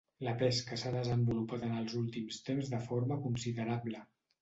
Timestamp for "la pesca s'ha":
0.27-0.93